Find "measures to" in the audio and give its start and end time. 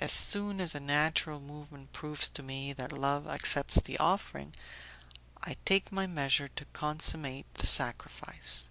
6.06-6.64